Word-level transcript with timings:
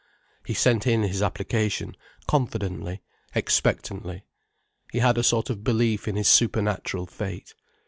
He 0.43 0.55
sent 0.55 0.87
in 0.87 1.03
his 1.03 1.21
application, 1.21 1.95
confidently, 2.25 3.03
expectantly. 3.35 4.25
He 4.91 4.97
had 4.97 5.19
a 5.19 5.23
sort 5.23 5.51
of 5.51 5.63
belief 5.63 6.07
in 6.07 6.15
his 6.15 6.27
supernatural 6.27 7.05
fate. 7.05 7.53